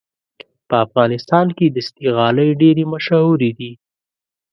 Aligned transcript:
په 0.67 0.75
افغانستان 0.85 1.47
کې 1.57 1.65
دستي 1.75 2.05
غالۍ 2.15 2.49
ډېرې 2.61 2.83
مشهورې 2.93 3.51
دي. 3.59 3.71